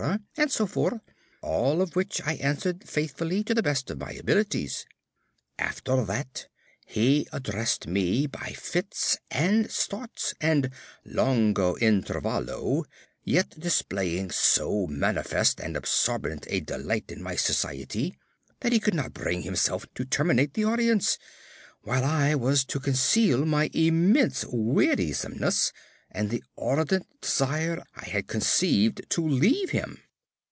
and 0.35 0.51
so 0.51 0.65
forth, 0.65 0.99
all 1.43 1.79
of 1.79 1.95
which 1.95 2.23
I 2.25 2.33
answered 2.37 2.89
faithfully, 2.89 3.43
to 3.43 3.53
the 3.53 3.61
best 3.61 3.91
of 3.91 3.99
my 3.99 4.09
abilities. 4.13 4.87
After 5.59 6.03
that 6.05 6.47
he 6.87 7.27
addressed 7.31 7.85
me 7.85 8.25
by 8.25 8.55
fits 8.57 9.19
and 9.29 9.69
starts 9.69 10.33
and 10.41 10.71
longo 11.05 11.75
intervallo, 11.75 12.85
yet 13.23 13.51
displaying 13.59 14.31
so 14.31 14.87
manifest 14.87 15.59
and 15.59 15.77
absorbent 15.77 16.47
a 16.49 16.61
delight 16.61 17.11
in 17.11 17.21
my 17.21 17.35
society 17.35 18.17
that 18.61 18.71
he 18.71 18.79
could 18.79 18.95
not 18.95 19.13
bring 19.13 19.43
himself 19.43 19.85
to 19.93 20.03
terminate 20.03 20.55
the 20.55 20.65
audience, 20.65 21.19
while 21.83 22.03
I 22.03 22.33
was 22.33 22.65
to 22.65 22.79
conceal 22.79 23.45
my 23.45 23.69
immense 23.71 24.45
wearisomeness 24.51 25.71
and 26.13 26.29
the 26.29 26.43
ardent 26.57 27.07
desire 27.21 27.81
I 27.95 28.03
had 28.09 28.27
conceived 28.27 29.01
to 29.11 29.25
leave 29.25 29.69
him. 29.69 30.03